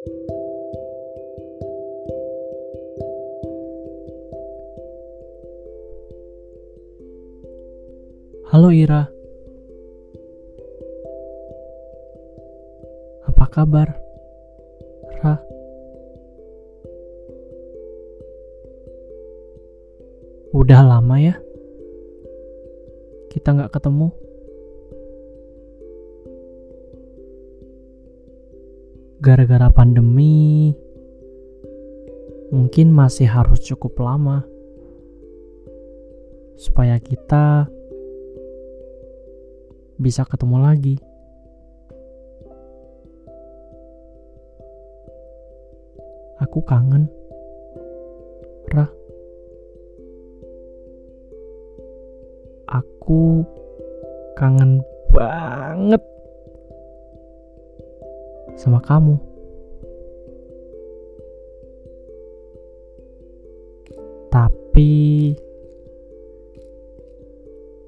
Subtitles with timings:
[0.00, 0.08] Halo
[8.72, 9.12] Ira.
[13.28, 13.92] Apa kabar?
[15.20, 15.36] Ra.
[20.56, 21.36] Udah lama ya?
[23.28, 24.29] Kita nggak ketemu.
[29.20, 30.72] Gara-gara pandemi,
[32.48, 34.48] mungkin masih harus cukup lama
[36.56, 37.68] supaya kita
[40.00, 40.96] bisa ketemu lagi.
[46.40, 47.04] Aku kangen.
[48.72, 48.88] Rah.
[52.72, 53.44] Aku
[54.40, 54.80] kangen
[55.12, 56.00] banget
[58.60, 59.16] sama kamu.
[64.28, 64.92] Tapi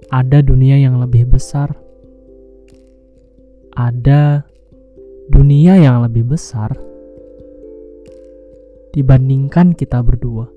[0.08, 1.82] ada dunia yang lebih besar
[3.72, 4.44] ada
[5.32, 6.76] dunia yang lebih besar
[8.92, 10.52] dibandingkan kita berdua.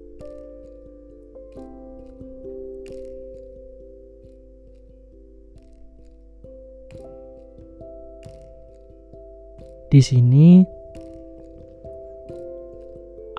[9.96, 10.60] Di sini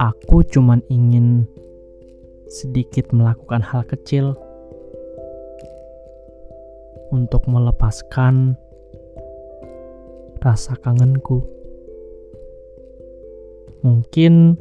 [0.00, 1.44] aku cuman ingin
[2.48, 4.32] sedikit melakukan hal kecil
[7.12, 8.56] untuk melepaskan
[10.40, 11.44] rasa kangenku.
[13.84, 14.56] Mungkin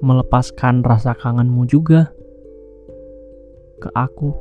[0.00, 2.16] melepaskan rasa kangenmu juga
[3.76, 4.32] ke aku.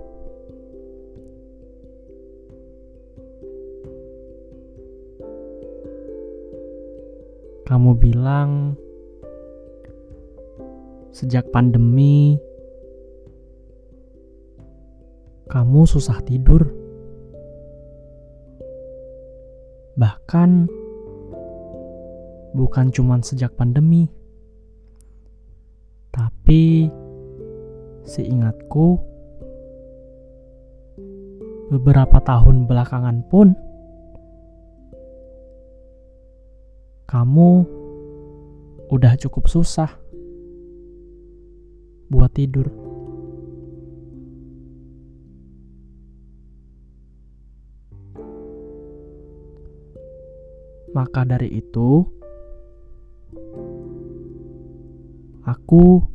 [7.70, 8.74] Kamu bilang
[11.14, 12.42] sejak pandemi
[15.50, 16.62] kamu susah tidur.
[19.98, 20.50] Bahkan
[22.58, 24.10] bukan cuma sejak pandemi,
[26.14, 26.88] tapi
[28.06, 28.98] seingatku
[31.70, 33.54] beberapa tahun belakangan pun
[37.10, 37.66] kamu
[38.94, 39.90] udah cukup susah
[42.14, 42.70] buat tidur.
[50.94, 52.06] Maka dari itu,
[55.50, 56.06] aku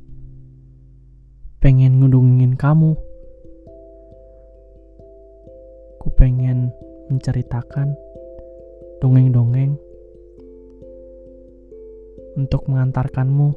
[1.58, 2.94] pengen ngedungin kamu.
[5.98, 6.70] Aku pengen
[7.10, 7.98] menceritakan
[9.02, 9.74] dongeng-dongeng
[12.34, 13.54] untuk mengantarkanmu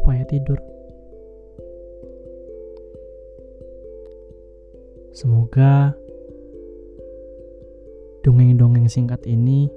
[0.00, 0.58] supaya tidur.
[5.14, 5.94] Semoga
[8.26, 9.68] dongeng-dongeng singkat ini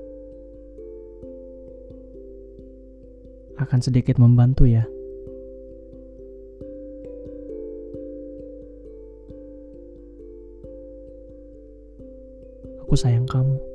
[3.59, 4.83] akan sedikit membantu ya.
[12.83, 13.72] Aku sayang kamu.